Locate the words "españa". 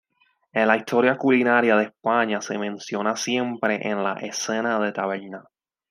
1.83-2.41